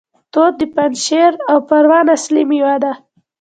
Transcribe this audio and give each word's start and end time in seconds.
توت 0.31 0.53
د 0.59 0.61
پنجشیر 0.75 1.31
او 1.51 1.57
پروان 1.69 2.05
اصلي 2.15 2.43
میوه 2.49 2.75
ده. 2.83 2.93